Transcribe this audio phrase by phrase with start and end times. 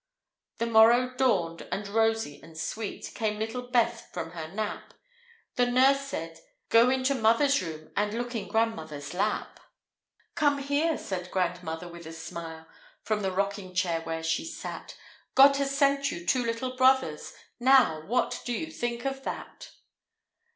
[0.57, 4.95] The morrow dawned, and rosy and sweet Came little Bess from her nap;
[5.57, 6.39] The nurse said,
[6.69, 9.59] "Go into mother's room, And look in grandmother's lap."
[10.33, 12.65] "Come here," said grandmother, with a smile,
[13.03, 14.97] From the rocking chair where she sat;
[15.35, 19.69] "God has sent you two little brothers; Now what do you think of that?"